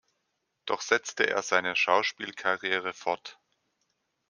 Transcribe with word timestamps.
Doch 0.65 0.81
setzte 0.81 1.29
er 1.29 1.43
seine 1.43 1.75
Schauspielkarriere 1.75 2.91
fort. 2.91 3.39